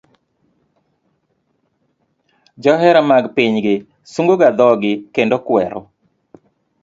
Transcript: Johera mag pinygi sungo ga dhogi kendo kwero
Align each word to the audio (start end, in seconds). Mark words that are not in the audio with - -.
Johera 2.63 3.01
mag 3.09 3.23
pinygi 3.35 3.75
sungo 4.11 4.33
ga 4.41 4.49
dhogi 4.57 4.93
kendo 5.15 5.35
kwero 5.45 5.79